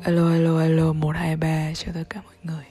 Alo 0.00 0.28
alo 0.28 0.58
alo 0.58 0.92
123 0.92 1.74
cho 1.74 1.92
tất 1.94 2.04
cả 2.10 2.22
mọi 2.24 2.34
người. 2.42 2.64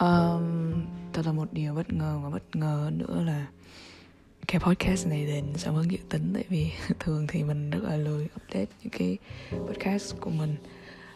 Um, 0.00 0.84
Thật 1.12 1.26
là 1.26 1.32
một 1.32 1.52
điều 1.52 1.74
bất 1.74 1.92
ngờ 1.92 2.18
và 2.22 2.30
bất 2.30 2.56
ngờ 2.56 2.80
hơn 2.84 2.98
nữa 2.98 3.22
là 3.26 3.46
Cái 4.48 4.60
podcast 4.60 5.06
này 5.06 5.26
đến 5.26 5.44
sớm 5.56 5.74
hơn 5.74 5.90
dự 5.90 5.98
tính 6.08 6.30
Tại 6.34 6.44
vì 6.48 6.70
thường 7.00 7.26
thì 7.26 7.42
mình 7.42 7.70
rất 7.70 7.82
là 7.82 7.96
lười 7.96 8.24
update 8.24 8.66
những 8.82 8.90
cái 8.98 9.18
podcast 9.66 10.14
của 10.20 10.30
mình. 10.30 10.56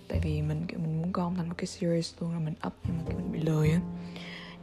Tại 0.09 0.21
vì 0.25 0.43
mình 0.43 0.64
kiểu 0.69 0.79
mình 0.79 1.03
muốn 1.03 1.12
gom 1.12 1.34
thành 1.37 1.48
một 1.48 1.55
cái 1.59 1.66
series 1.66 2.14
luôn 2.21 2.32
là 2.32 2.39
mình 2.39 2.55
up 2.66 2.73
Nhưng 2.84 2.96
mà 2.98 3.05
kiểu 3.09 3.18
mình 3.18 3.32
bị 3.32 3.41
lười 3.41 3.71
á. 3.71 3.80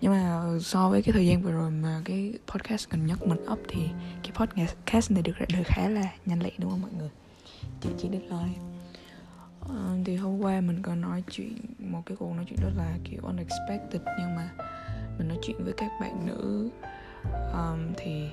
Nhưng 0.01 0.11
mà 0.11 0.43
so 0.61 0.89
với 0.89 1.01
cái 1.01 1.13
thời 1.13 1.27
gian 1.27 1.41
vừa 1.41 1.51
rồi 1.51 1.71
mà 1.71 2.01
cái 2.05 2.33
podcast 2.47 2.89
gần 2.89 3.05
nhất 3.05 3.27
mình 3.27 3.39
up 3.51 3.59
thì 3.67 3.81
cái 4.23 4.31
podcast 4.35 5.11
này 5.11 5.21
được 5.21 5.35
ra 5.35 5.45
đời 5.53 5.63
khá 5.63 5.89
là 5.89 6.13
nhanh 6.25 6.43
lẹ 6.43 6.51
đúng 6.57 6.71
không 6.71 6.81
mọi 6.81 6.91
người? 6.97 7.09
Chỉ 7.81 7.89
chỉ 7.97 8.09
deadline 8.09 8.76
uh, 9.71 10.05
thì 10.05 10.15
hôm 10.15 10.39
qua 10.39 10.61
mình 10.61 10.81
có 10.81 10.95
nói 10.95 11.23
chuyện 11.31 11.57
một 11.79 12.01
cái 12.05 12.17
cuộc 12.17 12.33
nói 12.35 12.45
chuyện 12.47 12.59
rất 12.61 12.71
là 12.77 12.97
kiểu 13.03 13.21
unexpected 13.23 14.01
nhưng 14.19 14.35
mà 14.35 14.49
mình 15.17 15.27
nói 15.27 15.37
chuyện 15.41 15.63
với 15.63 15.73
các 15.77 15.91
bạn 16.01 16.25
nữ. 16.25 16.69
Um, 17.53 17.93
thì 17.97 18.29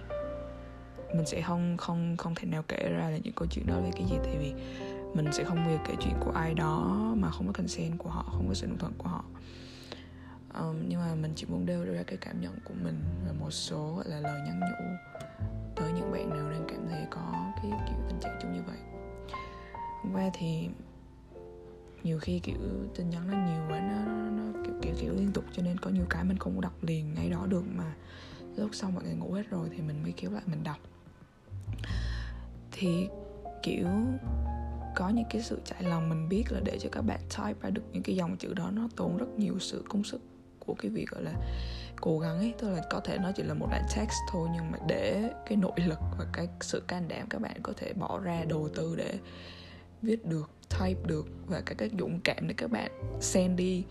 mình 1.14 1.26
sẽ 1.26 1.42
không 1.42 1.76
không 1.76 2.16
không 2.16 2.34
thể 2.34 2.46
nào 2.46 2.62
kể 2.68 2.88
ra 2.90 3.10
là 3.10 3.18
những 3.18 3.32
câu 3.36 3.48
chuyện 3.50 3.66
đó 3.66 3.74
là 3.74 3.90
cái 3.92 4.04
gì 4.10 4.16
tại 4.24 4.36
vì 4.38 4.54
mình 5.14 5.32
sẽ 5.32 5.44
không 5.44 5.56
bao 5.56 5.70
giờ 5.70 5.78
kể 5.88 5.94
chuyện 6.00 6.14
của 6.20 6.30
ai 6.30 6.54
đó 6.54 7.14
mà 7.16 7.30
không 7.30 7.46
có 7.46 7.52
consent 7.52 7.98
của 7.98 8.10
họ 8.10 8.22
không 8.22 8.48
có 8.48 8.54
sự 8.54 8.66
đồng 8.66 8.78
thuận 8.78 8.92
của 8.98 9.08
họ. 9.08 9.24
Um, 10.60 10.76
nhưng 10.88 11.00
mà 11.00 11.14
mình 11.14 11.32
chỉ 11.36 11.46
muốn 11.48 11.66
đưa 11.66 11.84
ra 11.84 12.02
cái 12.06 12.16
cảm 12.16 12.40
nhận 12.40 12.58
của 12.64 12.74
mình 12.84 13.00
và 13.26 13.32
một 13.32 13.50
số 13.50 13.94
gọi 13.94 14.04
là 14.08 14.20
lời 14.20 14.40
nhắn 14.46 14.60
nhủ 14.60 14.96
tới 15.76 15.92
những 15.92 16.12
bạn 16.12 16.30
nào 16.30 16.50
đang 16.50 16.64
cảm 16.68 16.86
thấy 16.90 17.06
có 17.10 17.52
cái 17.56 17.70
kiểu 17.88 17.98
tình 18.08 18.20
trạng 18.20 18.38
chung 18.42 18.52
như 18.52 18.62
vậy. 18.66 18.78
Hôm 20.02 20.12
qua 20.14 20.30
thì 20.34 20.68
nhiều 22.04 22.18
khi 22.18 22.38
kiểu 22.38 22.56
tin 22.94 23.10
nhắn 23.10 23.30
nó 23.30 23.32
nhiều 23.32 23.62
quá 23.68 23.80
nó, 23.80 24.12
nó, 24.12 24.30
nó 24.30 24.60
kiểu, 24.64 24.74
kiểu 24.82 24.94
kiểu 25.00 25.14
liên 25.14 25.32
tục 25.32 25.44
cho 25.52 25.62
nên 25.62 25.78
có 25.78 25.90
nhiều 25.90 26.04
cái 26.10 26.24
mình 26.24 26.38
không 26.38 26.60
đọc 26.60 26.84
liền 26.84 27.14
ngay 27.14 27.30
đó 27.30 27.46
được 27.46 27.64
mà 27.74 27.94
lúc 28.56 28.70
sau 28.72 28.90
mọi 28.90 29.04
người 29.04 29.14
ngủ 29.14 29.32
hết 29.32 29.50
rồi 29.50 29.68
thì 29.72 29.82
mình 29.82 30.02
mới 30.02 30.12
kéo 30.12 30.30
lại 30.30 30.42
mình 30.46 30.64
đọc. 30.64 30.76
Thì 32.72 33.08
kiểu 33.62 33.86
có 34.96 35.08
những 35.08 35.24
cái 35.30 35.42
sự 35.42 35.60
chạy 35.64 35.82
lòng 35.82 36.08
mình 36.08 36.28
biết 36.28 36.44
là 36.50 36.60
để 36.64 36.78
cho 36.80 36.88
các 36.92 37.02
bạn 37.02 37.20
type 37.20 37.60
ra 37.60 37.70
được 37.70 37.82
những 37.92 38.02
cái 38.02 38.16
dòng 38.16 38.36
chữ 38.36 38.54
đó 38.54 38.70
nó 38.70 38.88
tốn 38.96 39.16
rất 39.16 39.38
nhiều 39.38 39.58
sự 39.58 39.84
công 39.88 40.04
sức 40.04 40.20
của 40.58 40.74
cái 40.74 40.90
việc 40.90 41.10
gọi 41.10 41.22
là 41.22 41.32
cố 42.00 42.18
gắng 42.18 42.38
ấy. 42.38 42.54
Tức 42.58 42.70
là 42.70 42.82
có 42.90 43.00
thể 43.00 43.18
nó 43.18 43.32
chỉ 43.36 43.42
là 43.42 43.54
một 43.54 43.66
đoạn 43.70 43.82
text 43.96 44.16
thôi 44.32 44.48
nhưng 44.54 44.70
mà 44.70 44.78
để 44.88 45.30
cái 45.46 45.56
nội 45.56 45.72
lực 45.76 45.98
và 46.18 46.26
cái 46.32 46.48
sự 46.60 46.82
can 46.88 47.08
đảm 47.08 47.26
các 47.30 47.40
bạn 47.40 47.56
có 47.62 47.72
thể 47.76 47.92
bỏ 47.92 48.20
ra 48.20 48.44
đầu 48.48 48.68
tư 48.74 48.96
để 48.96 49.18
viết 50.02 50.26
được 50.26 50.53
type 50.68 51.00
được 51.06 51.26
và 51.46 51.60
cái 51.60 51.90
dũng 51.98 52.20
cảm 52.24 52.48
để 52.48 52.54
các 52.56 52.70
bạn 52.70 52.90
send 53.20 53.58
đi. 53.58 53.84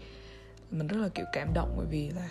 Mình 0.72 0.88
rất 0.88 0.98
là 0.98 1.10
kiểu 1.10 1.26
cảm 1.34 1.54
động 1.54 1.74
bởi 1.78 1.86
vì 1.90 2.10
là 2.10 2.30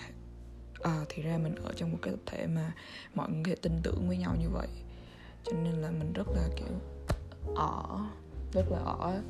à, 0.83 1.05
thì 1.09 1.23
ra 1.23 1.39
mình 1.39 1.55
ở 1.55 1.73
trong 1.77 1.93
một 1.93 1.99
cái 2.03 2.15
tập 2.15 2.21
thể 2.27 2.47
mà 2.47 2.73
mọi 3.15 3.31
người 3.31 3.57
tin 3.57 3.73
tưởng 3.83 4.09
với 4.09 4.17
nhau 4.17 4.37
như 4.41 4.49
vậy. 4.49 4.69
Cho 5.45 5.53
nên 5.53 5.73
là 5.73 5.91
mình 5.91 6.13
rất 6.13 6.29
là 6.29 6.49
kiểu 6.57 6.81
ở 7.57 8.01
rất 8.53 8.65
là 8.71 8.79
ở. 8.79 9.23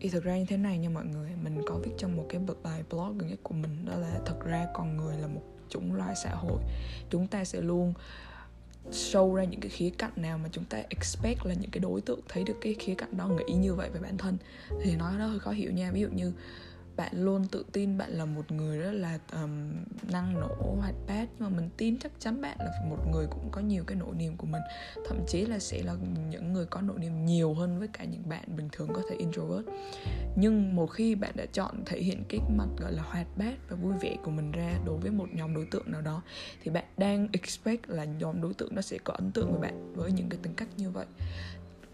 Thì 0.00 0.08
thực 0.08 0.24
ra 0.24 0.38
như 0.38 0.44
thế 0.48 0.56
này 0.56 0.78
nha 0.78 0.88
mọi 0.88 1.04
người. 1.04 1.30
Mình 1.42 1.60
có 1.66 1.74
viết 1.74 1.92
trong 1.98 2.16
một 2.16 2.26
cái 2.28 2.40
bài 2.62 2.82
blog 2.90 3.18
gần 3.18 3.28
nhất 3.28 3.38
của 3.42 3.54
mình 3.54 3.84
đó 3.84 3.96
là 3.96 4.20
thật 4.26 4.40
ra 4.44 4.66
con 4.74 4.96
người 4.96 5.16
là 5.18 5.26
một 5.26 5.42
chủng 5.68 5.94
loài 5.94 6.14
xã 6.16 6.30
hội. 6.34 6.62
Chúng 7.10 7.26
ta 7.26 7.44
sẽ 7.44 7.60
luôn 7.60 7.94
show 8.92 9.34
ra 9.34 9.44
những 9.44 9.60
cái 9.60 9.70
khía 9.70 9.90
cạnh 9.90 10.12
nào 10.16 10.38
mà 10.38 10.48
chúng 10.52 10.64
ta 10.64 10.78
expect 10.88 11.46
là 11.46 11.54
những 11.54 11.70
cái 11.70 11.80
đối 11.80 12.00
tượng 12.00 12.20
thấy 12.28 12.44
được 12.44 12.56
cái 12.60 12.74
khía 12.78 12.94
cạnh 12.94 13.16
đó, 13.16 13.28
nghĩ 13.28 13.54
như 13.54 13.74
vậy 13.74 13.90
về 13.90 14.00
bản 14.00 14.18
thân, 14.18 14.36
thì 14.82 14.96
nói 14.96 15.12
nó 15.18 15.26
hơi 15.26 15.38
khó 15.38 15.50
hiểu 15.50 15.72
nha. 15.72 15.90
Ví 15.90 16.00
dụ 16.00 16.08
như 16.08 16.32
bạn 16.98 17.12
luôn 17.12 17.44
tự 17.44 17.64
tin 17.72 17.98
bạn 17.98 18.10
là 18.10 18.24
một 18.24 18.52
người 18.52 18.78
rất 18.78 18.92
là 18.92 19.18
um, 19.32 19.72
năng 20.12 20.40
nổ 20.40 20.76
hoạt 20.80 20.94
bát. 21.06 21.28
Nhưng 21.38 21.50
mà 21.50 21.56
mình 21.56 21.68
tin 21.76 21.98
chắc 21.98 22.12
chắn 22.18 22.40
bạn 22.40 22.56
là 22.58 22.70
một 22.90 22.96
người 23.12 23.26
cũng 23.30 23.48
có 23.52 23.60
nhiều 23.60 23.84
cái 23.86 23.96
nỗi 23.96 24.14
niềm 24.14 24.36
của 24.36 24.46
mình. 24.46 24.62
Thậm 25.08 25.18
chí 25.28 25.46
là 25.46 25.58
sẽ 25.58 25.82
là 25.82 25.94
những 26.30 26.52
người 26.52 26.66
có 26.66 26.80
nỗi 26.80 26.98
niềm 26.98 27.24
nhiều 27.24 27.54
hơn 27.54 27.78
với 27.78 27.88
cả 27.88 28.04
những 28.04 28.28
bạn 28.28 28.56
bình 28.56 28.68
thường 28.72 28.88
có 28.94 29.02
thể 29.10 29.16
introvert. 29.16 29.66
Nhưng 30.36 30.76
một 30.76 30.86
khi 30.86 31.14
bạn 31.14 31.32
đã 31.34 31.46
chọn 31.52 31.82
thể 31.86 32.00
hiện 32.00 32.24
cái 32.28 32.40
mặt 32.56 32.68
gọi 32.78 32.92
là 32.92 33.02
hoạt 33.02 33.26
bát 33.36 33.54
và 33.68 33.76
vui 33.76 33.94
vẻ 34.00 34.16
của 34.22 34.30
mình 34.30 34.52
ra 34.52 34.72
đối 34.86 34.96
với 34.96 35.10
một 35.10 35.26
nhóm 35.32 35.54
đối 35.54 35.66
tượng 35.70 35.92
nào 35.92 36.00
đó 36.00 36.22
thì 36.62 36.70
bạn 36.70 36.84
đang 36.96 37.28
expect 37.32 37.88
là 37.88 38.04
nhóm 38.04 38.40
đối 38.40 38.54
tượng 38.54 38.74
nó 38.74 38.82
sẽ 38.82 38.98
có 39.04 39.14
ấn 39.14 39.30
tượng 39.32 39.50
với 39.50 39.60
bạn 39.60 39.92
với 39.94 40.12
những 40.12 40.28
cái 40.28 40.38
tính 40.42 40.54
cách 40.54 40.68
như 40.76 40.90
vậy 40.90 41.06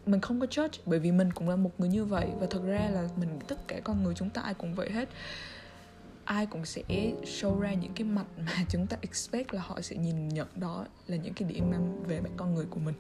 mình 0.06 0.20
không 0.20 0.41
có 0.41 0.47
judge, 0.47 0.81
bởi 0.87 0.98
vì 0.98 1.12
mình 1.12 1.32
cũng 1.32 1.48
là 1.48 1.56
một 1.56 1.70
người 1.78 1.88
như 1.88 2.04
vậy. 2.04 2.28
Và 2.41 2.47
thực 2.47 2.65
ra 2.65 2.91
là 2.92 3.09
mình, 3.16 3.38
tất 3.48 3.69
cả 3.69 3.81
con 3.84 4.03
người 4.03 4.15
chúng 4.15 4.31
ta 4.31 4.42
ai 4.42 4.54
cũng 4.54 4.75
vậy 4.75 4.91
hết. 4.91 5.09
Ai 6.25 6.47
cũng 6.47 6.65
sẽ 6.65 6.82
show 7.22 7.60
ra 7.60 7.75
những 7.75 7.92
cái 7.94 8.04
mặt 8.04 8.26
mà 8.38 8.65
chúng 8.69 8.87
ta 8.87 8.97
expect 9.00 9.54
là 9.54 9.62
họ 9.62 9.81
sẽ 9.81 9.97
nhìn 9.97 10.28
nhận 10.28 10.48
đó 10.56 10.87
là 11.06 11.16
những 11.16 11.34
cái 11.34 11.48
điểm 11.48 11.70
năng 11.70 12.03
về 12.03 12.20
bản 12.20 12.32
con 12.37 12.54
người 12.54 12.66
của 12.70 12.81
mình. 12.81 12.94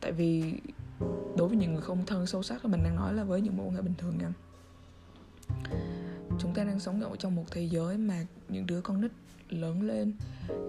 Tại 0.00 0.12
vì 0.12 0.54
đối 1.36 1.48
với 1.48 1.56
những 1.56 1.72
người 1.72 1.82
không 1.82 2.06
thân 2.06 2.26
sâu 2.26 2.42
sắc 2.42 2.60
thì 2.62 2.68
mình 2.68 2.82
đang 2.84 2.96
nói 2.96 3.14
là 3.14 3.24
với 3.24 3.40
những 3.40 3.56
mối 3.56 3.66
quan 3.66 3.74
hệ 3.74 3.82
bình 3.82 3.94
thường 3.98 4.18
nha. 4.18 4.32
Chúng 6.38 6.54
ta 6.54 6.64
đang 6.64 6.80
sống 6.80 7.02
ở 7.02 7.16
trong 7.18 7.34
một 7.34 7.44
thế 7.50 7.62
giới 7.62 7.96
mà 7.96 8.26
những 8.48 8.66
đứa 8.66 8.80
con 8.80 9.00
nít 9.00 9.10
lớn 9.48 9.82
lên, 9.82 10.12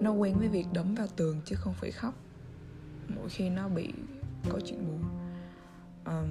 nó 0.00 0.12
quen 0.12 0.38
với 0.38 0.48
việc 0.48 0.66
đấm 0.72 0.94
vào 0.94 1.06
tường 1.16 1.40
chứ 1.44 1.56
không 1.56 1.74
phải 1.74 1.90
khóc 1.90 2.14
mỗi 3.08 3.28
khi 3.28 3.50
nó 3.50 3.68
bị 3.68 3.92
có 4.50 4.60
chuyện 4.64 4.86
buồn. 4.86 5.02
Um, 6.04 6.28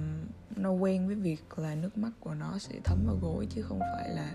nó 0.56 0.70
quen 0.70 1.06
với 1.06 1.16
việc 1.16 1.58
là 1.58 1.74
nước 1.74 1.98
mắt 1.98 2.10
của 2.20 2.34
nó 2.34 2.58
sẽ 2.58 2.74
thấm 2.84 2.98
vào 3.06 3.16
gối 3.22 3.46
chứ 3.50 3.62
không 3.62 3.80
phải 3.80 4.08
là 4.08 4.34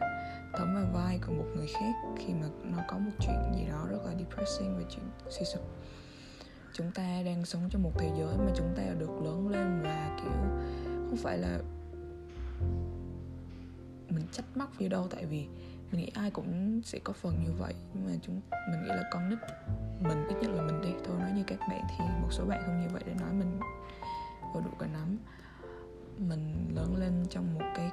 thấm 0.53 0.75
vào 0.75 0.85
vai 0.93 1.19
của 1.27 1.33
một 1.33 1.45
người 1.55 1.67
khác 1.67 1.93
khi 2.17 2.33
mà 2.33 2.47
nó 2.63 2.77
có 2.87 2.97
một 2.97 3.11
chuyện 3.19 3.53
gì 3.55 3.65
đó 3.71 3.87
rất 3.89 4.05
là 4.05 4.13
depressing 4.19 4.77
và 4.77 4.83
chuyện 4.89 5.05
suy 5.29 5.45
sụp. 5.45 5.61
Chúng 6.73 6.91
ta 6.91 7.21
đang 7.25 7.45
sống 7.45 7.69
trong 7.69 7.83
một 7.83 7.91
thế 7.99 8.11
giới 8.17 8.37
mà 8.37 8.51
chúng 8.55 8.73
ta 8.75 8.83
được 8.99 9.21
lớn 9.23 9.47
lên 9.47 9.83
là 9.83 10.19
kiểu 10.21 10.31
không 11.09 11.17
phải 11.17 11.37
là 11.37 11.59
mình 14.09 14.25
trách 14.31 14.45
móc 14.57 14.79
gì 14.79 14.87
đâu 14.87 15.07
tại 15.09 15.25
vì 15.25 15.47
mình 15.93 16.01
nghĩ 16.01 16.11
ai 16.13 16.31
cũng 16.31 16.81
sẽ 16.83 16.99
có 17.03 17.13
phần 17.13 17.43
như 17.43 17.51
vậy. 17.59 17.73
Nhưng 17.93 18.05
mà 18.05 18.11
chúng, 18.21 18.41
mình 18.71 18.81
nghĩ 18.83 18.87
là 18.87 19.03
con 19.11 19.29
nít 19.29 19.39
mình, 19.99 20.27
ít 20.27 20.35
nhất 20.41 20.51
là 20.51 20.61
mình 20.61 20.81
đi. 20.81 20.89
Thôi, 21.05 21.19
nói 21.19 21.31
như 21.31 21.43
các 21.47 21.59
bạn 21.59 21.81
thì 21.89 22.05
một 22.21 22.27
số 22.31 22.45
bạn 22.45 22.61
không 22.65 22.81
như 22.81 22.87
vậy 22.93 23.03
để 23.05 23.13
nói 23.19 23.33
mình 23.33 23.59
vô 24.53 24.61
đủ 24.61 24.71
cả 24.79 24.87
nắm. 24.93 25.17
Mình 26.17 26.71
lớn 26.75 26.95
lên 26.97 27.25
trong 27.29 27.53
một 27.53 27.65
cái 27.75 27.91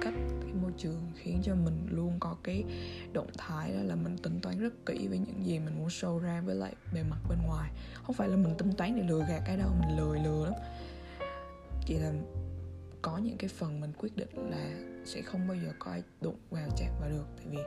cách, 0.00 0.14
cái 0.40 0.52
môi 0.62 0.72
trường 0.76 1.12
khiến 1.16 1.40
cho 1.42 1.54
mình 1.54 1.86
luôn 1.90 2.16
có 2.20 2.36
cái 2.42 2.64
động 3.12 3.30
thái 3.38 3.72
đó 3.72 3.82
là 3.82 3.94
mình 3.94 4.18
tính 4.18 4.40
toán 4.42 4.58
rất 4.58 4.86
kỹ 4.86 5.06
với 5.08 5.18
những 5.18 5.46
gì 5.46 5.58
mình 5.58 5.78
muốn 5.78 5.88
show 5.88 6.18
ra 6.18 6.40
với 6.40 6.54
lại 6.54 6.74
bề 6.94 7.02
mặt 7.02 7.18
bên 7.28 7.38
ngoài. 7.46 7.70
Không 8.02 8.16
phải 8.16 8.28
là 8.28 8.36
mình 8.36 8.54
tính 8.58 8.72
toán 8.76 8.96
để 8.96 9.02
lừa 9.02 9.24
gạt 9.28 9.42
cái 9.46 9.56
đâu, 9.56 9.70
mình 9.80 9.96
lười 9.96 10.20
lừa 10.20 10.44
lắm. 10.44 10.54
Chỉ 11.86 11.98
là 11.98 12.12
có 13.02 13.18
những 13.18 13.36
cái 13.36 13.48
phần 13.48 13.80
mình 13.80 13.92
quyết 13.98 14.16
định 14.16 14.50
là 14.50 14.89
sẽ 15.04 15.22
không 15.22 15.48
bao 15.48 15.56
giờ 15.56 15.72
có 15.78 15.90
ai 15.90 16.02
đụng 16.20 16.36
vào 16.50 16.68
chạm 16.76 16.88
vào 17.00 17.10
được 17.10 17.24
tại 17.36 17.46
vì 17.50 17.58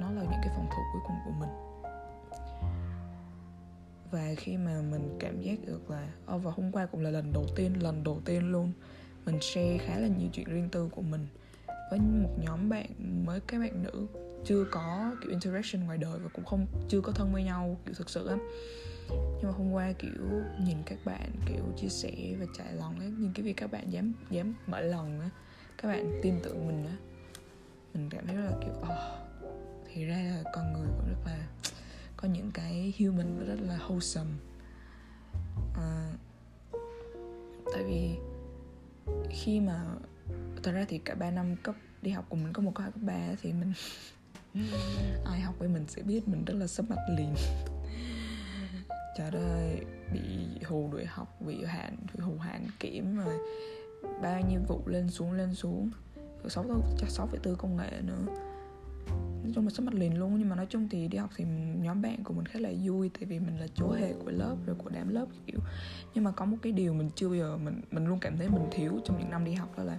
nó 0.00 0.10
là 0.10 0.22
những 0.22 0.40
cái 0.42 0.48
phòng 0.56 0.68
thủ 0.70 0.82
cuối 0.92 1.02
cùng 1.06 1.16
của 1.24 1.32
mình. 1.40 1.50
Và 4.10 4.34
khi 4.36 4.56
mà 4.56 4.82
mình 4.90 5.16
cảm 5.20 5.40
giác 5.40 5.58
được 5.66 5.90
là 5.90 6.08
oh, 6.34 6.42
và 6.42 6.50
hôm 6.50 6.72
qua 6.72 6.86
cũng 6.86 7.00
là 7.00 7.10
lần 7.10 7.32
đầu 7.32 7.46
tiên 7.56 7.82
lần 7.82 8.04
đầu 8.04 8.20
tiên 8.24 8.52
luôn 8.52 8.72
mình 9.26 9.40
share 9.40 9.78
khá 9.78 9.98
là 9.98 10.08
nhiều 10.08 10.28
chuyện 10.32 10.46
riêng 10.46 10.68
tư 10.72 10.88
của 10.92 11.02
mình 11.02 11.26
với 11.90 12.00
một 12.00 12.30
nhóm 12.38 12.68
bạn 12.68 12.86
mới 13.26 13.40
các 13.40 13.58
bạn 13.58 13.82
nữ 13.82 14.06
chưa 14.44 14.64
có 14.70 15.16
kiểu 15.22 15.30
interaction 15.30 15.84
ngoài 15.84 15.98
đời 15.98 16.18
và 16.18 16.28
cũng 16.32 16.44
không 16.44 16.66
chưa 16.88 17.00
có 17.00 17.12
thân 17.12 17.32
với 17.32 17.44
nhau 17.44 17.76
kiểu 17.86 17.94
thực 17.94 18.10
sự 18.10 18.26
á. 18.26 18.36
Nhưng 19.10 19.42
mà 19.42 19.50
hôm 19.50 19.72
qua 19.72 19.92
kiểu 19.92 20.42
nhìn 20.60 20.76
các 20.86 20.98
bạn 21.04 21.30
kiểu 21.46 21.64
chia 21.76 21.88
sẻ 21.88 22.34
và 22.40 22.46
trải 22.58 22.72
lòng 22.72 23.00
ấy 23.00 23.10
nhìn 23.10 23.32
cái 23.34 23.42
việc 23.42 23.56
các 23.56 23.72
bạn 23.72 23.92
dám 23.92 24.12
dám 24.30 24.54
mở 24.66 24.80
lòng 24.80 25.20
á 25.20 25.30
các 25.78 25.88
bạn 25.88 26.20
tin 26.22 26.40
tưởng 26.42 26.66
mình 26.66 26.86
á. 26.86 26.96
Mình 27.94 28.10
cảm 28.10 28.26
thấy 28.26 28.36
rất 28.36 28.44
là 28.44 28.56
kiểu 28.60 28.72
oh, 28.80 29.26
thì 29.86 30.04
ra 30.04 30.16
là 30.16 30.50
con 30.52 30.72
người 30.72 30.88
cũng 30.96 31.08
rất 31.08 31.18
là 31.26 31.46
có 32.16 32.28
những 32.28 32.50
cái 32.54 32.92
human 32.98 33.46
rất 33.46 33.60
là 33.60 33.78
wholesome. 33.88 34.32
À, 35.76 36.12
tại 37.72 37.84
vì 37.84 38.10
khi 39.30 39.60
mà 39.60 39.84
thật 40.62 40.72
ra 40.72 40.84
thì 40.88 40.98
cả 40.98 41.14
ba 41.14 41.30
năm 41.30 41.56
cấp 41.62 41.74
đi 42.02 42.10
học 42.10 42.24
của 42.28 42.36
mình 42.36 42.52
có 42.52 42.62
một 42.62 42.72
cái 42.74 42.86
cấp 42.86 43.02
ba 43.02 43.28
thì 43.42 43.52
mình 43.52 43.72
ai 45.24 45.40
học 45.40 45.54
với 45.58 45.68
mình 45.68 45.84
sẽ 45.88 46.02
biết 46.02 46.28
mình 46.28 46.44
rất 46.44 46.54
là 46.54 46.66
sắp 46.66 46.86
mặt 46.88 46.98
liền. 47.16 47.34
Trời 49.18 49.30
ơi 49.30 49.84
bị 50.12 50.20
hù 50.64 50.88
đuổi 50.92 51.04
học 51.04 51.40
bị 51.40 51.64
hạn 51.64 51.96
bị 52.14 52.20
hù 52.20 52.38
hạn 52.38 52.66
kiểm 52.80 53.16
rồi 53.16 53.34
ba 54.22 54.40
nhiệm 54.40 54.64
vụ 54.64 54.80
lên 54.86 55.10
xuống 55.10 55.32
lên 55.32 55.54
xuống. 55.54 55.90
Rồi 56.42 56.50
sáu 56.50 56.64
sáu 57.08 57.26
phẩy 57.26 57.38
tư 57.42 57.54
công 57.54 57.76
nghệ 57.76 57.90
nữa. 58.02 58.22
Nói 59.42 59.52
chung 59.54 59.64
là 59.64 59.70
sắp 59.70 59.82
mặt 59.82 59.94
liền 59.94 60.18
luôn, 60.18 60.38
nhưng 60.38 60.48
mà 60.48 60.56
nói 60.56 60.66
chung 60.70 60.88
thì 60.88 61.08
đi 61.08 61.18
học 61.18 61.30
thì 61.36 61.44
nhóm 61.80 62.02
bạn 62.02 62.24
của 62.24 62.34
mình 62.34 62.46
khá 62.46 62.60
là 62.60 62.70
vui, 62.84 63.10
tại 63.14 63.24
vì 63.24 63.38
mình 63.38 63.60
là 63.60 63.66
chúa 63.74 63.92
hề 63.92 64.12
của 64.12 64.30
lớp, 64.30 64.56
rồi 64.66 64.76
của 64.78 64.90
đám 64.94 65.08
lớp, 65.08 65.26
kiểu. 65.46 65.60
Nhưng 66.14 66.24
mà 66.24 66.30
có 66.30 66.44
một 66.44 66.56
cái 66.62 66.72
điều 66.72 66.94
mình 66.94 67.10
chưa 67.14 67.28
bao 67.28 67.36
giờ, 67.36 67.56
mình 67.56 67.80
mình 67.90 68.06
luôn 68.06 68.18
cảm 68.20 68.38
thấy 68.38 68.48
mình 68.48 68.68
thiếu 68.70 68.92
trong 69.04 69.18
những 69.18 69.30
năm 69.30 69.44
đi 69.44 69.52
học 69.52 69.78
đó 69.78 69.84
là 69.84 69.98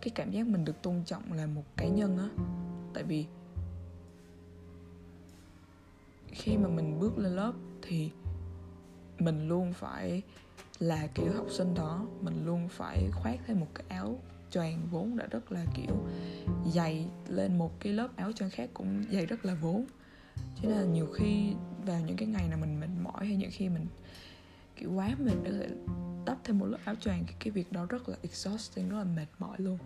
cái 0.00 0.10
cảm 0.14 0.30
giác 0.30 0.46
mình 0.46 0.64
được 0.64 0.82
tôn 0.82 1.02
trọng 1.04 1.32
là 1.32 1.46
một 1.46 1.62
cá 1.76 1.86
nhân 1.86 2.18
á. 2.18 2.28
Tại 2.94 3.02
vì 3.02 3.26
khi 6.28 6.56
mà 6.56 6.68
mình 6.68 6.98
bước 7.00 7.18
lên 7.18 7.32
lớp 7.32 7.52
thì 7.82 8.10
mình 9.18 9.48
luôn 9.48 9.72
phải 9.72 10.22
là 10.78 11.06
kiểu 11.14 11.32
học 11.36 11.46
sinh 11.50 11.74
đó 11.74 12.06
mình 12.20 12.46
luôn 12.46 12.68
phải 12.68 13.10
khoác 13.12 13.40
thêm 13.46 13.60
một 13.60 13.68
cái 13.74 13.84
áo 13.88 14.18
choàng 14.50 14.88
vốn 14.90 15.16
đã 15.16 15.26
rất 15.30 15.52
là 15.52 15.64
kiểu 15.74 16.06
dày 16.72 17.06
lên 17.28 17.58
một 17.58 17.80
cái 17.80 17.92
lớp 17.92 18.08
áo 18.16 18.32
choàng 18.32 18.50
khác 18.50 18.70
cũng 18.74 19.04
dày 19.12 19.26
rất 19.26 19.44
là 19.44 19.54
vốn. 19.54 19.84
Cho 20.36 20.68
nên 20.68 20.78
là 20.78 20.84
nhiều 20.84 21.06
khi 21.14 21.54
vào 21.86 22.00
những 22.00 22.16
cái 22.16 22.28
ngày 22.28 22.48
nào 22.48 22.58
mình 22.58 22.80
mệt 22.80 23.02
mỏi 23.02 23.26
hay 23.26 23.36
những 23.36 23.50
khi 23.52 23.68
mình 23.68 23.86
kiểu 24.76 24.92
quá 24.92 25.10
mình 25.18 25.42
có 25.44 25.50
thể 25.50 25.68
đắp 26.26 26.38
thêm 26.44 26.58
một 26.58 26.66
lớp 26.66 26.78
áo 26.84 26.94
choàng 26.94 27.24
cái, 27.26 27.34
cái 27.38 27.50
việc 27.50 27.72
đó 27.72 27.86
rất 27.88 28.08
là 28.08 28.16
exhausting 28.22 28.88
rất 28.88 28.98
là 28.98 29.04
mệt 29.04 29.26
mỏi 29.38 29.56
luôn. 29.58 29.78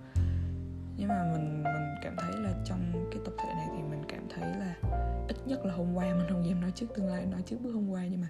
Nhưng 0.97 1.09
mà 1.09 1.33
mình 1.33 1.63
mình 1.63 1.95
cảm 2.03 2.17
thấy 2.19 2.33
là 2.33 2.53
trong 2.67 3.09
cái 3.13 3.21
tập 3.25 3.35
thể 3.39 3.55
này 3.55 3.69
thì 3.77 3.83
mình 3.91 4.03
cảm 4.09 4.23
thấy 4.31 4.49
là 4.57 4.75
ít 5.29 5.37
nhất 5.47 5.65
là 5.65 5.75
hôm 5.75 5.95
qua 5.95 6.15
mình 6.15 6.27
không 6.29 6.47
dám 6.49 6.61
nói 6.61 6.73
trước 6.75 6.87
tương 6.97 7.07
lai 7.07 7.27
nói 7.27 7.43
trước 7.47 7.57
bước 7.63 7.73
hôm 7.73 7.91
qua 7.91 8.07
nhưng 8.07 8.21
mà 8.21 8.29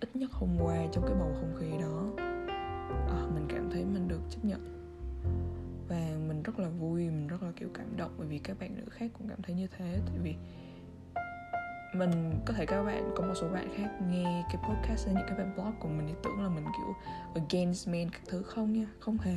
ít 0.00 0.16
nhất 0.16 0.32
hôm 0.32 0.56
qua 0.60 0.86
trong 0.92 1.04
cái 1.06 1.14
bầu 1.14 1.36
không 1.40 1.54
khí 1.60 1.70
đó. 1.80 2.24
À, 3.08 3.26
mình 3.34 3.46
cảm 3.48 3.70
thấy 3.70 3.84
mình 3.84 4.08
được 4.08 4.20
chấp 4.30 4.44
nhận. 4.44 4.74
Và 5.88 6.08
mình 6.28 6.42
rất 6.42 6.58
là 6.58 6.68
vui 6.68 7.04
mình 7.04 7.26
rất 7.26 7.42
là 7.42 7.52
kiểu 7.56 7.68
cảm 7.74 7.96
động 7.96 8.10
bởi 8.18 8.26
vì 8.26 8.38
các 8.38 8.58
bạn 8.60 8.76
nữ 8.76 8.84
khác 8.90 9.10
cũng 9.18 9.28
cảm 9.28 9.42
thấy 9.42 9.56
như 9.56 9.66
thế. 9.78 10.00
Tại 10.06 10.18
vì 10.22 10.34
mình 11.94 12.40
có 12.46 12.54
thể 12.54 12.66
các 12.66 12.82
bạn 12.82 13.10
có 13.16 13.26
một 13.26 13.34
số 13.34 13.48
bạn 13.48 13.68
khác 13.76 13.90
nghe 14.08 14.44
cái 14.52 14.62
podcast 14.68 15.06
hay 15.06 15.14
những 15.14 15.26
cái 15.28 15.38
bài 15.38 15.46
blog 15.56 15.72
của 15.80 15.88
mình 15.88 16.06
thì 16.08 16.14
tưởng 16.22 16.42
là 16.42 16.48
mình 16.48 16.64
kiểu 16.64 16.94
against 17.34 17.88
men 17.88 18.10
các 18.10 18.20
thứ 18.28 18.42
không 18.42 18.72
nha 18.72 18.86
không 19.00 19.18
hề 19.18 19.36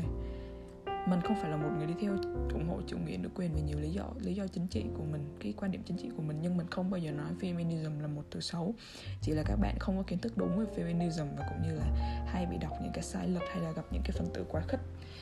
mình 1.08 1.22
không 1.22 1.36
phải 1.42 1.50
là 1.52 1.58
một 1.58 1.70
người 1.78 1.88
đi 1.88 1.94
theo 2.02 2.18
ủng 2.54 2.70
hộ 2.70 2.82
chủ 2.88 2.98
nghĩa 2.98 3.18
nữ 3.18 3.30
quyền 3.36 3.54
vì 3.54 3.62
nhiều 3.62 3.80
lý 3.80 3.90
do 3.90 4.04
lý 4.20 4.34
do 4.34 4.48
chính 4.48 4.68
trị 4.68 4.86
của 4.98 5.04
mình, 5.04 5.36
cái 5.40 5.54
quan 5.58 5.72
điểm 5.72 5.84
chính 5.86 5.98
trị 5.98 6.10
của 6.18 6.24
mình, 6.24 6.38
nhưng 6.42 6.58
mình 6.58 6.68
không 6.70 6.90
bao 6.90 7.00
giờ 7.00 7.12
nói 7.12 7.32
feminism 7.40 8.02
là 8.02 8.08
một 8.08 8.24
từ 8.30 8.40
xấu. 8.40 8.74
Chỉ 9.22 9.32
là 9.32 9.44
các 9.46 9.56
bạn 9.56 9.76
không 9.80 9.98
có 9.98 10.04
kiến 10.08 10.20
thức 10.20 10.38
đúng 10.38 10.60
về 10.60 10.66
feminism 10.76 11.26
và 11.38 11.46
cũng 11.50 11.62
như 11.68 11.76
là 11.76 11.86
hay 12.28 12.46
bị 12.46 12.58
đọc 12.58 12.72
những 12.82 12.92
cái 12.94 13.04
sai 13.04 13.28
lệch 13.28 13.50
hay 13.50 13.60
là 13.60 13.72
gặp 13.72 13.86
những 13.92 14.02
cái 14.06 14.12
phần 14.12 14.28
tử 14.34 14.46
quá 14.50 14.62
khích. 14.68 14.80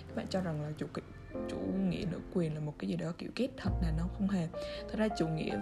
Các 0.08 0.16
bạn 0.16 0.26
cho 0.30 0.42
rằng 0.42 0.62
là 0.62 0.72
chủ 0.78 0.86
chủ 1.50 1.58
nghĩa 1.58 2.06
nữ 2.12 2.20
quyền 2.34 2.54
là 2.54 2.60
một 2.60 2.74
cái 2.80 2.90
gì 2.90 2.96
đó 2.96 3.14
kiểu 3.18 3.30
kết 3.36 3.48
thật 3.58 3.72
là 3.82 3.94
nó 3.98 4.08
không 4.18 4.30
hề. 4.30 4.48
Thật 4.92 4.98
ra 4.98 5.08
chủ 5.18 5.28
nghĩa, 5.28 5.62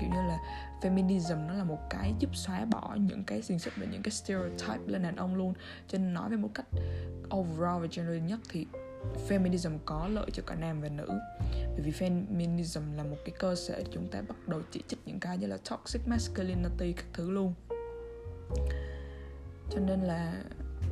kiểu 0.00 0.08
như 0.10 0.22
là 0.28 0.38
feminism 0.82 1.46
nó 1.46 1.54
là 1.54 1.64
một 1.64 1.78
cái 1.90 2.14
giúp 2.18 2.36
xóa 2.36 2.64
bỏ 2.64 2.96
những 3.00 3.24
cái 3.24 3.42
sinh 3.42 3.58
xích 3.58 3.72
và 3.76 3.86
những 3.86 4.02
cái 4.02 4.10
stereotype 4.10 4.86
lên 4.86 5.02
đàn 5.02 5.16
ông 5.16 5.34
luôn. 5.34 5.54
Cho 5.88 5.98
nên 5.98 6.14
nói 6.14 6.30
về 6.30 6.36
một 6.36 6.50
cách 6.54 6.66
overall 7.36 7.82
và 7.82 7.88
general 7.96 8.18
nhất 8.18 8.40
thì 8.50 8.66
feminism 9.28 9.78
có 9.84 10.08
lợi 10.08 10.30
cho 10.32 10.42
cả 10.46 10.54
nam 10.54 10.80
và 10.80 10.88
nữ. 10.88 11.08
Bởi 11.52 11.80
vì 11.80 11.90
feminism 11.90 12.96
là 12.96 13.02
một 13.02 13.16
cái 13.24 13.34
cơ 13.38 13.54
sở 13.54 13.78
để 13.78 13.84
chúng 13.90 14.08
ta 14.08 14.22
bắt 14.28 14.48
đầu 14.48 14.60
chỉ 14.70 14.82
trích 14.88 14.98
những 15.06 15.20
cái 15.20 15.38
như 15.38 15.46
là 15.46 15.56
toxic 15.70 16.08
masculinity 16.08 16.92
các 16.92 17.06
thứ 17.12 17.30
luôn. 17.30 17.54
Cho 19.70 19.80
nên 19.80 20.00
là 20.00 20.42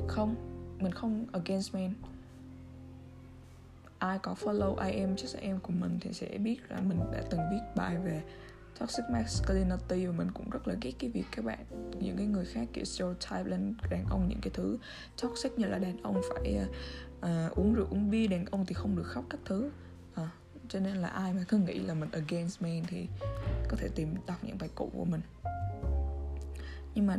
không, 0.08 0.34
mình 0.80 0.92
không 0.92 1.26
against 1.32 1.74
men. 1.74 1.94
Ai 3.98 4.18
có 4.18 4.34
follow 4.40 4.90
IM 4.90 5.16
cho 5.16 5.38
em 5.40 5.60
của 5.60 5.72
mình 5.72 5.98
thì 6.00 6.12
sẽ 6.12 6.38
biết 6.38 6.58
là 6.68 6.80
mình 6.80 6.98
đã 7.12 7.22
từng 7.30 7.40
viết 7.50 7.60
bài 7.76 7.96
về 8.04 8.22
toxic 8.80 9.04
masculinity 9.10 10.06
và 10.06 10.12
mình 10.12 10.30
cũng 10.34 10.50
rất 10.50 10.68
là 10.68 10.74
ghét 10.80 10.92
cái 10.98 11.10
việc 11.10 11.24
các 11.30 11.44
bạn 11.44 11.64
những 12.00 12.16
cái 12.16 12.26
người 12.26 12.44
khác 12.44 12.68
kiểu 12.72 12.84
stereotype 12.84 13.50
lên 13.50 13.74
đàn 13.90 14.04
ông 14.10 14.28
những 14.28 14.40
cái 14.42 14.50
thứ 14.54 14.78
toxic 15.22 15.58
như 15.58 15.66
là 15.66 15.78
đàn 15.78 16.02
ông 16.02 16.20
phải 16.30 16.58
uh, 17.18 17.56
uống 17.56 17.74
rượu 17.74 17.86
uống 17.90 18.10
bia 18.10 18.26
đàn 18.26 18.44
ông 18.46 18.66
thì 18.66 18.74
không 18.74 18.96
được 18.96 19.06
khóc 19.06 19.24
các 19.30 19.40
thứ. 19.44 19.70
Uh, 20.12 20.28
cho 20.68 20.80
nên 20.80 20.96
là 20.96 21.08
ai 21.08 21.32
mà 21.32 21.44
cứ 21.48 21.58
nghĩ 21.58 21.78
là 21.78 21.94
mình 21.94 22.10
against 22.12 22.62
men 22.62 22.84
thì 22.88 23.08
có 23.68 23.76
thể 23.80 23.88
tìm 23.94 24.14
đọc 24.26 24.36
những 24.42 24.58
bài 24.58 24.70
cũ 24.74 24.90
của 24.96 25.04
mình. 25.04 25.20
Nhưng 26.94 27.06
mà 27.06 27.16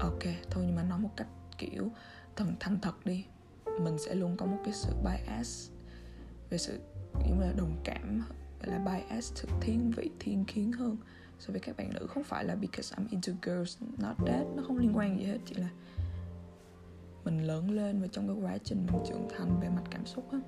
ok 0.00 0.22
thôi 0.50 0.64
nhưng 0.66 0.76
mà 0.76 0.82
nói 0.82 0.98
một 0.98 1.10
cách 1.16 1.28
kiểu 1.58 1.88
thần 2.36 2.54
thành 2.60 2.78
thật 2.82 3.06
đi 3.06 3.24
mình 3.80 3.98
sẽ 3.98 4.14
luôn 4.14 4.36
có 4.36 4.46
một 4.46 4.58
cái 4.64 4.74
sự 4.74 4.92
bias 5.04 5.70
về 6.50 6.58
sự 6.58 6.78
giống 7.28 7.40
là 7.40 7.52
đồng 7.56 7.76
cảm 7.84 8.22
gọi 8.62 8.70
là 8.70 8.78
bias 8.78 9.32
thực 9.34 9.50
thiên, 9.60 9.90
vị 9.90 10.10
thiên 10.18 10.44
kiến 10.44 10.72
hơn. 10.72 10.96
So 11.38 11.52
với 11.52 11.60
các 11.60 11.76
bạn 11.76 11.90
nữ, 11.94 12.06
không 12.06 12.24
phải 12.24 12.44
là 12.44 12.54
because 12.54 12.96
I'm 12.96 13.06
into 13.10 13.32
girls, 13.42 13.78
not 13.98 14.16
that. 14.26 14.46
Nó 14.56 14.62
không 14.66 14.78
liên 14.78 14.96
quan 14.96 15.18
gì 15.18 15.24
hết, 15.24 15.38
chỉ 15.46 15.54
là 15.54 15.68
mình 17.24 17.46
lớn 17.46 17.70
lên 17.70 18.00
và 18.00 18.06
trong 18.06 18.28
cái 18.28 18.36
quá 18.42 18.58
trình 18.64 18.86
mình 18.92 19.02
trưởng 19.08 19.28
thành 19.36 19.60
về 19.60 19.68
mặt 19.68 19.82
cảm 19.90 20.06
xúc 20.06 20.32
á, 20.32 20.38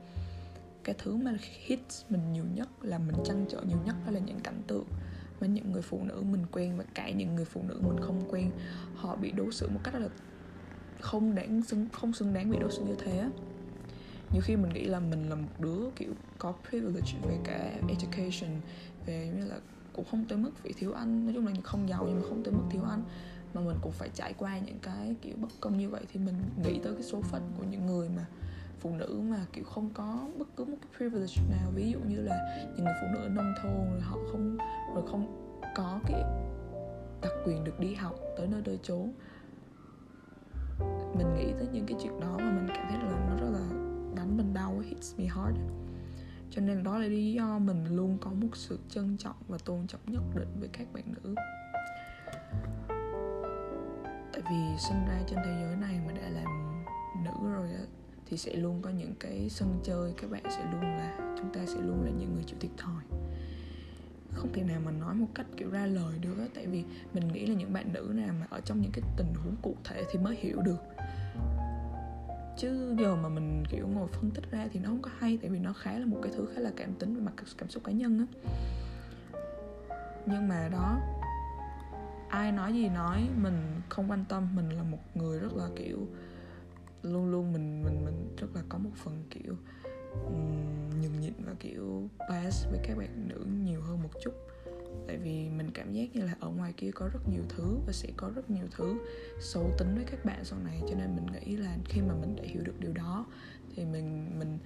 cái 0.84 0.94
thứ 0.98 1.16
mà 1.16 1.36
hits 1.66 2.04
mình 2.08 2.32
nhiều 2.32 2.44
nhất, 2.54 2.68
là 2.82 2.98
mình 2.98 3.16
trăn 3.24 3.46
trở 3.48 3.62
nhiều 3.62 3.78
nhất 3.86 3.96
đó 4.06 4.12
là 4.12 4.20
những 4.20 4.40
cảnh 4.40 4.62
tượng 4.66 4.84
mà 5.40 5.46
những 5.46 5.72
người 5.72 5.82
phụ 5.82 6.04
nữ 6.04 6.22
mình 6.30 6.46
quen 6.52 6.76
và 6.76 6.84
cả 6.94 7.10
những 7.10 7.34
người 7.34 7.44
phụ 7.44 7.62
nữ 7.68 7.80
mình 7.82 8.00
không 8.00 8.22
quen. 8.30 8.50
Họ 8.94 9.16
bị 9.16 9.32
đối 9.32 9.52
xử 9.52 9.68
một 9.68 9.80
cách 9.84 9.94
là 9.94 10.08
không 11.00 11.34
đáng 11.34 11.62
xứng, 11.62 11.88
không 11.92 12.12
xứng 12.12 12.34
đáng 12.34 12.50
bị 12.50 12.58
đối 12.60 12.70
xử 12.70 12.82
như 12.84 12.94
thế 12.98 13.18
á. 13.18 13.30
Nhiều 14.32 14.42
khi 14.44 14.56
mình 14.56 14.72
nghĩ 14.72 14.84
là 14.84 15.00
mình 15.00 15.28
là 15.28 15.34
một 15.34 15.48
đứa, 15.58 15.90
kiểu 15.96 16.12
có 16.40 16.54
privilege 16.68 17.12
về 17.22 17.38
cả 17.44 17.72
education, 17.88 18.60
về 19.06 19.32
như 19.36 19.44
là 19.44 19.56
cũng 19.92 20.04
không 20.10 20.24
tới 20.28 20.38
mức 20.38 20.50
bị 20.64 20.72
thiếu 20.76 20.92
ăn. 20.92 21.26
Nói 21.26 21.34
chung 21.34 21.46
là 21.46 21.52
không 21.62 21.88
giàu 21.88 22.04
nhưng 22.06 22.20
mà 22.20 22.22
không 22.28 22.42
tới 22.44 22.54
mức 22.54 22.64
thiếu 22.70 22.82
ăn. 22.82 23.02
Mà 23.54 23.60
mình 23.60 23.76
cũng 23.82 23.92
phải 23.92 24.08
trải 24.14 24.34
qua 24.38 24.58
những 24.58 24.78
cái 24.82 25.14
kiểu 25.22 25.34
bất 25.36 25.48
công 25.60 25.78
như 25.78 25.90
vậy 25.90 26.02
thì 26.12 26.20
mình 26.20 26.34
nghĩ 26.64 26.80
tới 26.84 26.94
cái 26.94 27.02
số 27.02 27.20
phận 27.22 27.42
của 27.58 27.64
những 27.70 27.86
người 27.86 28.08
mà 28.08 28.26
phụ 28.80 28.90
nữ 28.90 29.20
mà 29.30 29.46
kiểu 29.52 29.64
không 29.64 29.90
có 29.94 30.28
bất 30.38 30.48
cứ 30.56 30.64
một 30.64 30.76
cái 30.80 30.90
privilege 30.96 31.34
nào. 31.50 31.70
Ví 31.74 31.92
dụ 31.92 31.98
như 32.08 32.22
là 32.22 32.66
những 32.76 32.84
người 32.84 32.94
phụ 33.00 33.06
nữ 33.12 33.18
ở 33.18 33.28
nông 33.28 33.54
thôn 33.62 33.90
rồi 33.90 34.00
họ 34.00 34.16
không, 34.32 34.58
rồi 34.94 35.04
không 35.10 35.52
có 35.74 36.00
cái 36.06 36.22
đặc 37.22 37.32
quyền 37.44 37.64
được 37.64 37.80
đi 37.80 37.94
học 37.94 38.14
tới 38.36 38.46
nơi 38.46 38.62
đời 38.62 38.78
chốn. 38.82 39.12
Mình 41.18 41.34
nghĩ 41.34 41.52
tới 41.58 41.68
những 41.72 41.86
cái 41.86 41.98
chuyện 42.02 42.20
đó 42.20 42.36
mà 42.38 42.50
mình 42.50 42.68
cảm 42.74 42.86
thấy 42.88 42.98
là 42.98 43.26
nó 43.28 43.36
rất 43.36 43.50
là 43.52 43.66
đánh 44.16 44.36
mình 44.36 44.54
đau 44.54 44.78
hits 44.78 45.18
me 45.18 45.24
hard 45.24 45.58
cho 46.50 46.62
nên 46.62 46.82
đó 46.82 46.98
là 46.98 47.06
lý 47.06 47.32
do 47.32 47.58
mình 47.58 47.96
luôn 47.96 48.18
có 48.20 48.30
một 48.30 48.48
sự 48.54 48.78
trân 48.88 49.16
trọng 49.16 49.36
và 49.48 49.58
tôn 49.64 49.86
trọng 49.86 50.00
nhất 50.06 50.22
định 50.34 50.48
với 50.60 50.68
các 50.72 50.92
bạn 50.92 51.04
nữ. 51.22 51.34
Tại 54.32 54.42
vì 54.50 54.78
sinh 54.78 55.06
ra 55.08 55.22
trên 55.26 55.38
thế 55.44 55.60
giới 55.62 55.76
này 55.76 56.00
mà 56.06 56.12
đã 56.12 56.28
làm 56.28 56.84
nữ 57.24 57.52
rồi 57.52 57.72
á, 57.72 57.82
thì 58.26 58.36
sẽ 58.36 58.54
luôn 58.54 58.82
có 58.82 58.90
những 58.90 59.14
cái 59.20 59.48
sân 59.48 59.80
chơi 59.84 60.12
các 60.16 60.30
bạn 60.30 60.42
sẽ 60.44 60.64
luôn 60.72 60.80
là, 60.80 61.34
chúng 61.38 61.52
ta 61.52 61.60
sẽ 61.66 61.80
luôn 61.80 62.02
là 62.04 62.10
những 62.10 62.34
người 62.34 62.44
chịu 62.46 62.56
thiệt 62.60 62.70
thòi. 62.76 63.02
Không 64.32 64.52
thể 64.52 64.62
nào 64.62 64.80
mà 64.84 64.90
nói 64.90 65.14
một 65.14 65.26
cách 65.34 65.46
kiểu 65.56 65.70
ra 65.70 65.86
lời 65.86 66.18
được 66.20 66.38
á, 66.38 66.44
tại 66.54 66.66
vì 66.66 66.84
mình 67.14 67.28
nghĩ 67.28 67.46
là 67.46 67.54
những 67.54 67.72
bạn 67.72 67.92
nữ 67.92 68.12
nào 68.14 68.34
mà 68.40 68.46
ở 68.50 68.60
trong 68.60 68.80
những 68.80 68.92
cái 68.92 69.02
tình 69.16 69.34
huống 69.34 69.56
cụ 69.62 69.76
thể 69.84 70.04
thì 70.12 70.18
mới 70.18 70.36
hiểu 70.36 70.62
được 70.62 70.78
chứ 72.60 72.94
giờ 72.98 73.16
mà 73.16 73.28
mình 73.28 73.64
kiểu 73.70 73.88
ngồi 73.88 74.08
phân 74.08 74.30
tích 74.30 74.50
ra 74.50 74.68
thì 74.72 74.80
nó 74.80 74.88
không 74.88 75.02
có 75.02 75.10
hay 75.18 75.38
tại 75.42 75.50
vì 75.50 75.58
nó 75.58 75.72
khá 75.72 75.98
là 75.98 76.06
một 76.06 76.18
cái 76.22 76.32
thứ 76.36 76.48
khá 76.54 76.60
là 76.60 76.72
cảm 76.76 76.94
tính 76.94 77.14
về 77.14 77.20
mặt 77.20 77.32
cảm 77.58 77.68
xúc 77.68 77.84
cá 77.84 77.92
nhân 77.92 78.18
á. 78.18 78.26
Nhưng 80.26 80.48
mà 80.48 80.68
đó 80.72 81.00
ai 82.28 82.52
nói 82.52 82.72
gì 82.72 82.88
nói 82.88 83.28
mình 83.36 83.80
không 83.88 84.10
quan 84.10 84.24
tâm 84.28 84.48
mình 84.56 84.68
là 84.70 84.82
một 84.82 84.98
người 85.14 85.38
rất 85.38 85.52
là 85.52 85.68
kiểu 85.76 86.08
luôn 87.02 87.30
luôn 87.30 87.52
mình 87.52 87.82
mình 87.84 88.04
mình 88.04 88.36
rất 88.36 88.48
là 88.54 88.62
có 88.68 88.78
một 88.78 88.90
phần 88.96 89.24
kiểu 89.30 89.54
um, 90.24 91.00
nhường 91.00 91.20
nhịn 91.20 91.34
và 91.38 91.52
kiểu 91.60 92.08
bias 92.30 92.66
với 92.70 92.80
các 92.82 92.98
bạn 92.98 93.28
nữ 93.28 93.46
nhiều 93.64 93.80
hơn 93.82 94.02
một 94.02 94.10
chút 94.24 94.49
tại 95.10 95.18
vì 95.18 95.48
mình 95.48 95.70
cảm 95.74 95.92
giác 95.92 96.04
như 96.12 96.24
là 96.24 96.34
ở 96.40 96.48
ngoài 96.48 96.72
kia 96.76 96.90
có 96.94 97.08
rất 97.12 97.28
nhiều 97.28 97.42
thứ 97.48 97.78
và 97.86 97.92
sẽ 97.92 98.08
có 98.16 98.30
rất 98.34 98.50
nhiều 98.50 98.66
thứ 98.76 98.98
xấu 99.40 99.70
tính 99.78 99.94
với 99.94 100.04
các 100.04 100.24
bạn 100.24 100.44
sau 100.44 100.58
này. 100.58 100.82
Cho 100.88 100.94
nên 100.94 101.16
mình 101.16 101.26
nghĩ 101.26 101.56
là 101.56 101.76
khi 101.84 102.00
mà 102.00 102.14
mình 102.14 102.36
đã 102.36 102.42
hiểu 102.46 102.62
được 102.62 102.80
điều 102.80 102.92
đó 102.92 103.26
thì 103.76 103.84
mình 103.84 104.38
mình 104.38 104.58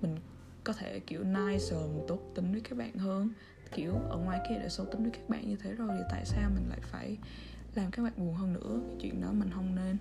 mình 0.00 0.16
có 0.64 0.72
thể 0.72 1.00
kiểu 1.00 1.24
nice 1.24 1.64
hơn 1.70 2.04
tốt 2.08 2.32
tính 2.34 2.52
với 2.52 2.60
các 2.60 2.78
bạn 2.78 2.94
hơn. 2.94 3.30
Kiểu 3.74 3.94
ở 4.10 4.16
ngoài 4.16 4.40
kia 4.48 4.58
đã 4.58 4.68
xấu 4.68 4.86
tính 4.86 5.02
với 5.02 5.10
các 5.10 5.28
bạn 5.28 5.48
như 5.48 5.56
thế 5.56 5.72
rồi 5.72 5.88
thì 5.90 6.02
tại 6.10 6.24
sao 6.24 6.50
mình 6.54 6.68
lại 6.68 6.80
phải 6.82 7.16
làm 7.74 7.90
các 7.90 8.02
bạn 8.02 8.12
buồn 8.16 8.34
hơn 8.34 8.52
nữa? 8.52 8.80
Cái 8.88 8.96
chuyện 9.00 9.20
đó 9.20 9.32
mình 9.32 9.50
không 9.54 9.74
nên. 9.74 9.96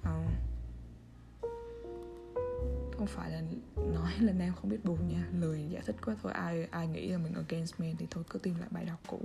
Uh, 0.00 0.30
không 2.98 3.06
phải 3.06 3.30
là 3.30 3.42
nói 3.76 4.12
là 4.20 4.32
nam 4.32 4.52
không 4.60 4.70
biết 4.70 4.84
buồn 4.84 5.08
nha, 5.08 5.28
lười, 5.32 5.68
giải 5.70 5.82
thích 5.86 5.96
quá 6.06 6.16
thôi. 6.22 6.32
Ai 6.32 6.64
ai 6.70 6.88
nghĩ 6.88 7.08
là 7.08 7.18
mình 7.18 7.32
against 7.34 7.80
men 7.80 7.96
thì 7.96 8.06
thôi, 8.10 8.24
cứ 8.30 8.38
tìm 8.38 8.54
lại 8.58 8.68
bài 8.70 8.84
đọc 8.84 8.98
cũ. 9.06 9.20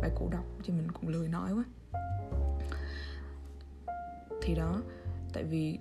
Bài 0.00 0.10
cũ 0.18 0.28
đọc 0.32 0.44
chứ 0.62 0.72
mình 0.72 0.90
cũng 0.92 1.08
lười 1.08 1.28
nói 1.28 1.52
quá. 1.52 1.64
Thì 4.42 4.54
đó, 4.54 4.82
tại 5.32 5.44
vì 5.44 5.78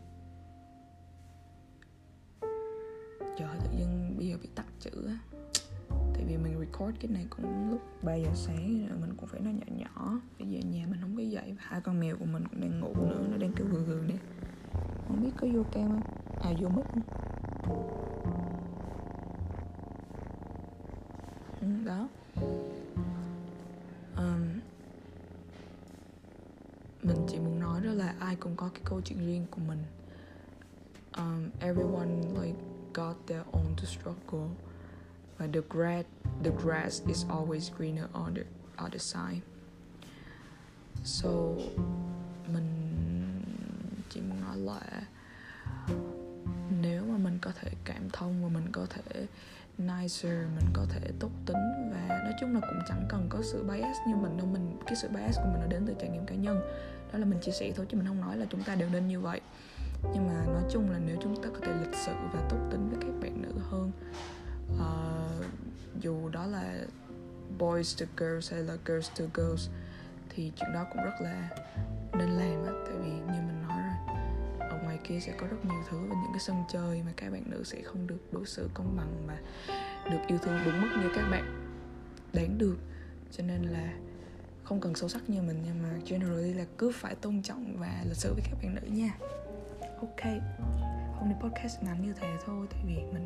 trời 3.37 3.57
tự 3.63 3.77
dưng 3.77 4.13
bây 4.17 4.27
giờ 4.27 4.37
bị 4.41 4.49
tắt 4.55 4.65
chữ 4.79 5.07
á. 5.07 5.17
Tại 5.89 6.23
vì 6.27 6.37
mình 6.37 6.59
record 6.59 6.97
cái 6.99 7.11
này 7.11 7.25
cũng 7.29 7.69
lúc 7.71 7.81
3 8.03 8.15
giờ 8.15 8.29
sáng 8.33 8.87
rồi, 8.89 8.97
mình 9.01 9.15
cũng 9.17 9.29
phải 9.29 9.41
nói 9.41 9.53
nhỏ 9.53 9.75
nhỏ. 9.77 10.19
Bây 10.39 10.47
giờ 10.47 10.59
nhà 10.59 10.85
mình 10.89 11.01
không 11.01 11.15
có 11.15 11.21
dậy, 11.21 11.55
hai 11.57 11.81
con 11.81 11.99
mèo 11.99 12.15
của 12.17 12.25
mình 12.25 12.47
cũng 12.47 12.61
đang 12.61 12.79
ngủ 12.79 12.93
nữa, 12.95 13.25
nó 13.31 13.37
đang 13.37 13.53
kêu 13.53 13.67
gừ 13.67 13.79
gừ 13.79 14.05
đi. 14.07 14.15
không 15.07 15.23
biết 15.23 15.31
có 15.37 15.47
vô 15.53 15.63
cam 15.71 15.89
không? 15.89 16.24
À 16.45 16.53
vô 16.59 16.69
mất. 16.69 16.83
Ừ, 21.61 21.67
đó. 21.85 22.07
Um, 24.17 24.59
mình 27.03 27.25
chỉ 27.27 27.39
muốn 27.39 27.59
nói 27.59 27.81
đó 27.81 27.91
là 27.91 28.15
ai 28.19 28.35
cũng 28.35 28.55
có 28.55 28.69
cái 28.73 28.81
câu 28.85 29.01
chuyện 29.01 29.25
riêng 29.25 29.45
của 29.51 29.61
mình. 29.67 29.83
Um, 31.17 31.49
everyone 31.59 32.09
like 32.41 32.59
got 32.93 33.15
their 33.27 33.43
own 33.51 33.75
to 33.77 33.85
struggle. 33.85 34.49
But 35.39 35.49
the 35.53 35.61
grass 35.69 36.05
the 36.43 36.51
grass 36.63 37.01
is 37.07 37.25
always 37.29 37.69
greener 37.77 38.07
on 38.13 38.33
the 38.33 38.43
other 38.77 39.01
side. 39.01 39.41
So 41.03 41.29
mình 42.53 43.41
chỉ 44.09 44.21
muốn 44.21 44.41
nói 44.41 44.57
là 44.57 45.07
mình 47.35 47.41
có 47.41 47.51
thể 47.61 47.71
cảm 47.85 48.09
thông 48.13 48.43
và 48.43 48.49
mình 48.49 48.71
có 48.71 48.85
thể 48.89 49.25
nicer 49.77 50.31
mình 50.31 50.69
có 50.73 50.85
thể 50.89 51.11
tốt 51.19 51.29
tính 51.45 51.91
và 51.91 52.07
nói 52.23 52.33
chung 52.39 52.53
là 52.53 52.59
cũng 52.59 52.79
chẳng 52.87 53.05
cần 53.09 53.25
có 53.29 53.39
sự 53.43 53.63
bias 53.63 53.97
như 54.07 54.15
mình 54.15 54.37
đâu. 54.37 54.47
Mình 54.47 54.77
cái 54.85 54.95
sự 54.95 55.07
bias 55.07 55.37
của 55.37 55.49
mình 55.51 55.61
nó 55.61 55.67
đến 55.67 55.83
từ 55.87 55.93
trải 55.99 56.09
nghiệm 56.09 56.25
cá 56.25 56.35
nhân. 56.35 56.61
Đó 57.13 57.19
là 57.19 57.25
mình 57.25 57.39
chia 57.41 57.51
sẻ 57.51 57.71
thôi 57.75 57.85
chứ 57.89 57.97
mình 57.97 58.07
không 58.07 58.21
nói 58.21 58.37
là 58.37 58.45
chúng 58.49 58.63
ta 58.63 58.75
đều 58.75 58.89
nên 58.89 59.07
như 59.07 59.19
vậy. 59.19 59.41
Nhưng 60.13 60.27
mà 60.27 60.45
nói 60.45 60.63
chung 60.71 60.91
là 60.91 60.99
nếu 61.05 61.17
chúng 61.23 61.43
ta 61.43 61.49
có 61.53 61.59
thể 61.61 61.73
lịch 61.81 61.95
sự 62.05 62.11
và 62.33 62.47
tốt 62.49 62.57
tính 62.71 62.89
với 62.89 62.99
các 63.01 63.21
bạn 63.21 63.41
nữ 63.41 63.53
hơn 63.69 63.91
uh, 64.73 65.45
dù 66.01 66.29
đó 66.29 66.45
là 66.45 66.77
boys 67.57 68.01
to 68.01 68.05
girls 68.17 68.53
hay 68.53 68.63
là 68.63 68.77
girls 68.85 69.11
to 69.19 69.25
girls 69.33 69.69
thì 70.29 70.51
chuyện 70.55 70.73
đó 70.73 70.85
cũng 70.93 71.03
rất 71.03 71.21
là 71.21 71.49
nên 72.13 72.29
làm 72.29 72.65
á. 72.65 72.71
Tại 72.85 72.97
vì 72.97 73.09
như 73.09 73.41
ngoài 74.95 75.07
kia 75.07 75.19
sẽ 75.19 75.33
có 75.37 75.47
rất 75.47 75.65
nhiều 75.65 75.83
thứ 75.89 75.97
và 75.97 76.15
những 76.21 76.31
cái 76.31 76.39
sân 76.39 76.63
chơi 76.69 77.03
mà 77.05 77.11
các 77.17 77.29
bạn 77.31 77.43
nữ 77.45 77.63
sẽ 77.63 77.81
không 77.81 78.07
được 78.07 78.33
đối 78.33 78.45
xử 78.45 78.69
công 78.73 78.97
bằng 78.97 79.27
mà 79.27 79.37
được 80.11 80.19
yêu 80.27 80.37
thương 80.37 80.59
đúng 80.65 80.81
mức 80.81 80.87
như 81.01 81.09
các 81.15 81.29
bạn 81.31 81.43
đáng 82.33 82.57
được. 82.57 82.77
Cho 83.31 83.43
nên 83.43 83.63
là 83.63 83.93
không 84.63 84.81
cần 84.81 84.95
sâu 84.95 85.09
sắc 85.09 85.29
như 85.29 85.41
mình, 85.41 85.61
nhưng 85.65 85.83
mà 85.83 85.89
generally 86.07 86.53
là 86.53 86.65
cứ 86.77 86.91
phải 86.95 87.15
tôn 87.15 87.41
trọng 87.41 87.77
và 87.77 88.03
lịch 88.05 88.17
sự 88.17 88.33
với 88.33 88.43
các 88.45 88.57
bạn 88.61 88.75
nữ 88.75 88.81
nha. 88.87 89.17
Ok, 89.79 90.21
hôm 91.15 91.29
nay 91.29 91.39
podcast 91.41 91.83
ngắn 91.83 92.01
như 92.01 92.13
thế 92.13 92.37
thôi, 92.45 92.67
tại 92.69 92.81
vì 92.87 92.95
mình 92.95 93.25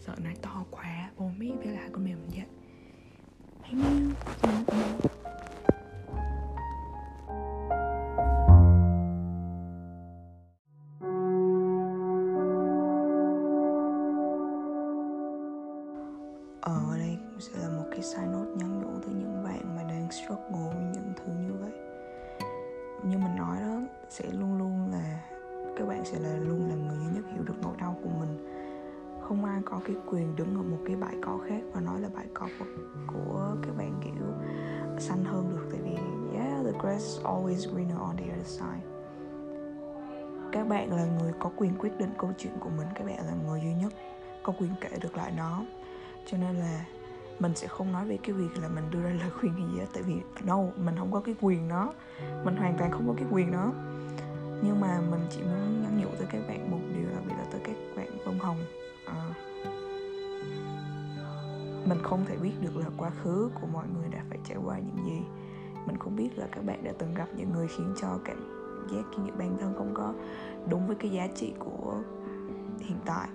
sợ 0.00 0.14
nói 0.24 0.34
to 0.42 0.64
quá, 0.70 1.10
bố 1.16 1.30
mẹ 1.38 1.50
với 1.64 1.66
lại 1.66 1.88
con 1.92 2.04
mèo 2.04 2.16
mình 2.16 2.30
dậy. 2.30 2.46
Hay 3.62 3.74
mèo 3.74 5.25
sẽ 26.06 26.18
là 26.18 26.36
luôn 26.36 26.68
là 26.68 26.74
người 26.74 26.96
duy 26.98 27.14
nhất 27.14 27.24
hiểu 27.32 27.42
được 27.42 27.54
nỗi 27.62 27.74
đau 27.80 27.98
của 28.02 28.10
mình. 28.20 28.46
Không 29.28 29.44
ai 29.44 29.60
có 29.64 29.80
cái 29.84 29.96
quyền 30.06 30.36
đứng 30.36 30.56
ở 30.56 30.62
một 30.62 30.78
cái 30.86 30.96
bãi 30.96 31.16
cỏ 31.22 31.38
khác 31.48 31.62
và 31.72 31.80
nói 31.80 32.00
là 32.00 32.08
bãi 32.14 32.26
cỏ 32.34 32.48
của, 32.58 32.64
của 33.06 33.56
các 33.62 33.76
bạn 33.78 34.00
kiểu 34.04 34.26
xanh 34.98 35.24
hơn 35.24 35.50
được. 35.50 35.68
Tại 35.70 35.80
vì 35.84 35.96
yeah 36.38 36.64
the 36.64 36.72
grass 36.80 37.18
is 37.18 37.26
always 37.26 37.74
greener 37.74 37.98
on 37.98 38.16
the 38.16 38.24
other 38.24 38.46
side. 38.46 38.86
Các 40.52 40.68
bạn 40.68 40.92
là 40.92 41.06
người 41.20 41.32
có 41.40 41.50
quyền 41.56 41.78
quyết 41.78 41.98
định 41.98 42.10
câu 42.18 42.30
chuyện 42.38 42.52
của 42.60 42.70
mình. 42.76 42.88
Các 42.94 43.06
bạn 43.06 43.26
là 43.26 43.34
người 43.46 43.60
duy 43.60 43.74
nhất 43.74 43.92
có 44.42 44.52
quyền 44.58 44.70
kể 44.80 44.90
được 45.00 45.16
lại 45.16 45.32
nó. 45.36 45.64
Cho 46.26 46.38
nên 46.38 46.56
là 46.56 46.84
mình 47.38 47.54
sẽ 47.54 47.66
không 47.66 47.92
nói 47.92 48.06
về 48.06 48.18
cái 48.22 48.32
việc 48.32 48.62
là 48.62 48.68
mình 48.68 48.84
đưa 48.90 49.02
ra 49.02 49.10
lời 49.10 49.30
khuyên 49.40 49.52
hay 49.52 49.66
gì 49.72 49.78
hết. 49.78 49.86
Tại 49.94 50.02
vì 50.02 50.14
no 50.44 50.58
mình 50.76 50.94
không 50.98 51.12
có 51.12 51.20
cái 51.20 51.34
quyền 51.40 51.68
đó. 51.68 51.92
Mình 52.44 52.56
hoàn 52.56 52.74
toàn 52.78 52.90
không 52.90 53.08
có 53.08 53.14
cái 53.16 53.26
quyền 53.32 53.52
đó 53.52 53.72
nhưng 54.62 54.80
mà 54.80 55.00
mình 55.10 55.20
chỉ 55.30 55.42
muốn 55.42 55.82
nhắn 55.82 56.00
nhủ 56.00 56.08
tới 56.18 56.26
các 56.30 56.42
bạn 56.48 56.70
một 56.70 56.80
điều 56.94 57.10
đặc 57.10 57.22
biệt 57.26 57.34
là 57.38 57.44
tới 57.50 57.60
các 57.64 57.76
bạn 57.96 58.08
bông 58.26 58.38
hồng. 58.38 58.58
À, 59.06 59.34
mình 61.86 61.98
không 62.02 62.24
thể 62.26 62.36
biết 62.36 62.52
được 62.60 62.76
là 62.76 62.86
quá 62.96 63.10
khứ 63.22 63.50
của 63.60 63.66
mọi 63.72 63.86
người 63.94 64.08
đã 64.08 64.24
phải 64.28 64.38
trải 64.48 64.58
qua 64.64 64.78
những 64.78 65.06
gì. 65.06 65.20
Mình 65.86 65.96
không 65.98 66.16
biết 66.16 66.38
là 66.38 66.46
các 66.52 66.64
bạn 66.64 66.84
đã 66.84 66.92
từng 66.98 67.14
gặp 67.14 67.28
những 67.36 67.52
người 67.52 67.68
khiến 67.68 67.94
cho 68.00 68.18
cảm 68.24 68.36
giác 68.92 69.18
như 69.18 69.32
bản 69.38 69.56
thân 69.60 69.74
không 69.78 69.94
có 69.94 70.14
đúng 70.70 70.86
với 70.86 70.96
cái 70.96 71.10
giá 71.10 71.26
trị 71.34 71.52
của 71.58 71.94
hiện 72.78 72.98
tại. 73.04 73.28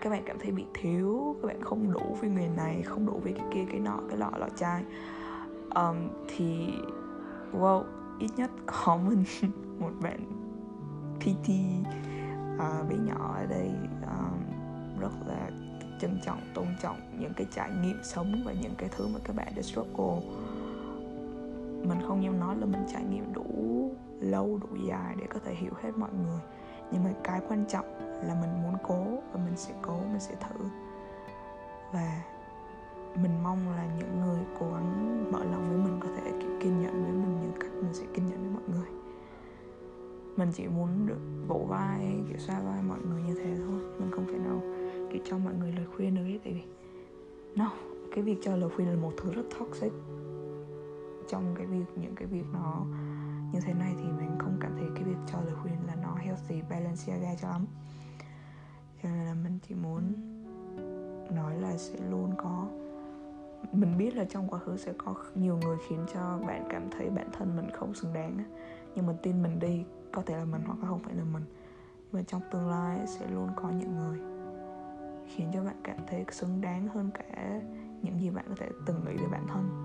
Các 0.00 0.10
bạn 0.10 0.22
cảm 0.26 0.38
thấy 0.38 0.50
bị 0.50 0.64
thiếu 0.74 1.36
các 1.42 1.48
bạn 1.48 1.62
không 1.62 1.92
đủ 1.92 2.16
với 2.20 2.30
người 2.30 2.48
này 2.48 2.82
không 2.82 3.06
đủ 3.06 3.20
với 3.24 3.32
cái 3.32 3.46
kia 3.54 3.64
cái 3.70 3.80
nọ 3.80 3.98
cái 4.08 4.18
lọ 4.18 4.30
lọ 4.38 4.48
chai. 4.56 4.84
Um, 5.74 5.96
thì 6.28 6.68
wow 7.52 7.82
ít 8.18 8.30
nhất 8.36 8.50
có 8.66 8.96
mình. 8.96 9.24
một 9.78 9.90
bạn 10.02 10.20
PT 11.20 11.48
uh, 12.54 12.60
à, 12.60 12.82
bé 12.88 12.96
nhỏ 12.96 13.34
ở 13.36 13.46
đây 13.46 13.70
um, 14.02 15.00
rất 15.00 15.12
là 15.26 15.50
trân 16.00 16.20
trọng 16.24 16.40
tôn 16.54 16.66
trọng 16.82 16.96
những 17.18 17.32
cái 17.36 17.46
trải 17.54 17.70
nghiệm 17.82 18.00
sống 18.02 18.42
và 18.44 18.52
những 18.52 18.74
cái 18.78 18.88
thứ 18.96 19.06
mà 19.06 19.18
các 19.24 19.36
bạn 19.36 19.52
đã 19.56 19.62
struggle. 19.62 20.20
Mình 21.88 21.98
không 22.08 22.24
dám 22.24 22.40
nói 22.40 22.56
là 22.56 22.66
mình 22.66 22.84
trải 22.92 23.04
nghiệm 23.04 23.32
đủ 23.32 23.44
lâu 24.20 24.58
đủ 24.62 24.76
dài 24.88 25.14
để 25.18 25.26
có 25.34 25.40
thể 25.44 25.54
hiểu 25.54 25.72
hết 25.82 25.90
mọi 25.96 26.10
người. 26.12 26.40
Nhưng 26.92 27.04
mà 27.04 27.10
cái 27.24 27.40
quan 27.48 27.64
trọng 27.68 27.98
là 28.00 28.36
mình 28.40 28.62
muốn 28.62 28.74
cố 28.82 29.04
và 29.32 29.40
mình 29.44 29.56
sẽ 29.56 29.74
cố 29.82 29.98
mình 29.98 30.20
sẽ 30.20 30.34
thử. 30.34 30.64
Và 31.92 32.22
mình 33.22 33.42
mong 33.42 33.76
là 33.76 33.86
những 33.98 34.20
người 34.20 34.40
cố 34.60 34.66
gắng 34.72 35.24
mở 35.32 35.44
lòng 35.44 35.68
với 35.68 35.78
mình 35.78 35.98
có 36.00 36.08
thể 36.16 36.32
kiên 36.60 36.82
nhẫn 36.82 37.04
với 37.04 37.12
mình 37.12 37.40
như 37.40 37.60
cách 37.60 37.70
mình 37.74 37.94
sẽ 37.94 38.04
kiên 38.14 38.26
nhẫn 38.26 38.40
với 38.40 38.50
mọi 38.50 38.62
người 38.68 39.03
mình 40.36 40.50
chỉ 40.52 40.68
muốn 40.68 41.06
được 41.06 41.20
vỗ 41.48 41.66
vai, 41.68 42.22
kiểu, 42.28 42.38
xoa 42.38 42.60
vai 42.60 42.82
mọi 42.82 42.98
người 43.08 43.22
như 43.22 43.34
thế 43.34 43.56
thôi. 43.56 43.80
Mình 44.00 44.10
không 44.10 44.26
thể 44.26 44.38
nào, 44.38 44.62
kiểu, 45.12 45.22
cho 45.24 45.38
mọi 45.38 45.54
người 45.54 45.72
lời 45.72 45.86
khuyên 45.96 46.14
được 46.14 46.22
ấy, 46.22 46.40
tại 46.44 46.52
vì 46.52 46.62
no 47.56 47.72
cái 48.14 48.24
việc 48.24 48.38
cho 48.42 48.56
lời 48.56 48.70
khuyên 48.76 48.88
là 48.88 48.96
một 48.96 49.12
thứ 49.16 49.32
rất 49.32 49.42
toxic. 49.58 49.92
Trong 51.28 51.54
cái 51.56 51.66
việc, 51.66 51.84
những 51.96 52.14
cái 52.14 52.26
việc 52.26 52.44
nó 52.52 52.86
như 53.52 53.60
thế 53.64 53.74
này 53.74 53.94
thì 53.98 54.04
mình 54.04 54.30
không 54.38 54.56
cảm 54.60 54.72
thấy 54.76 54.88
cái 54.94 55.04
việc 55.04 55.16
cho 55.32 55.40
lời 55.40 55.54
khuyên 55.62 55.74
là 55.86 55.94
nó 56.02 56.14
healthy, 56.14 56.62
balanced 56.70 57.40
cho 57.40 57.48
lắm. 57.48 57.66
Cho 59.02 59.08
nên 59.08 59.24
là 59.24 59.34
mình 59.34 59.58
chỉ 59.68 59.74
muốn 59.74 60.12
nói 61.30 61.60
là 61.60 61.76
sẽ 61.76 61.98
luôn 62.10 62.34
có 62.38 62.68
mình 63.72 63.98
biết 63.98 64.16
là 64.16 64.24
trong 64.24 64.48
quá 64.48 64.58
khứ 64.58 64.76
sẽ 64.76 64.92
có 64.98 65.14
nhiều 65.34 65.56
người 65.56 65.76
khiến 65.88 66.06
cho 66.14 66.38
bạn 66.46 66.66
cảm 66.70 66.90
thấy 66.90 67.10
bản 67.10 67.28
thân 67.32 67.56
mình 67.56 67.70
không 67.70 67.94
xứng 67.94 68.12
đáng 68.12 68.38
nhưng 68.94 69.06
mình 69.06 69.16
tin 69.22 69.42
mình 69.42 69.58
đi, 69.58 69.84
có 70.12 70.22
thể 70.26 70.36
là 70.36 70.44
mình 70.44 70.62
hoặc 70.66 70.78
không 70.88 70.98
phải 70.98 71.14
là 71.14 71.24
mình. 71.24 71.42
Nhưng 72.02 72.12
mà 72.12 72.22
trong 72.22 72.42
tương 72.50 72.68
lai 72.68 73.06
sẽ 73.06 73.26
luôn 73.26 73.48
có 73.56 73.70
những 73.70 73.96
người 73.96 74.18
khiến 75.26 75.50
cho 75.54 75.64
bạn 75.64 75.76
cảm 75.84 75.96
thấy 76.06 76.24
xứng 76.30 76.60
đáng 76.60 76.88
hơn 76.88 77.10
cả 77.14 77.60
những 78.02 78.20
gì 78.20 78.30
bạn 78.30 78.44
có 78.48 78.54
thể 78.58 78.68
từng 78.86 79.04
nghĩ 79.04 79.16
về 79.16 79.26
bản 79.32 79.46
thân. 79.48 79.84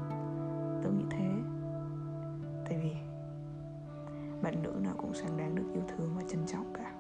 Tôi 0.84 0.94
nghĩ 0.94 1.06
thế. 1.10 1.30
Tại 2.70 2.80
vì 2.84 2.92
bạn 4.42 4.64
nữ 4.64 4.74
nào 4.84 4.94
cũng 4.98 5.14
xứng 5.14 5.38
đáng 5.38 5.56
được 5.56 5.66
yêu 5.74 5.84
thương 5.88 6.14
và 6.16 6.24
trân 6.28 6.46
trọng 6.48 6.74
cả. 6.74 6.92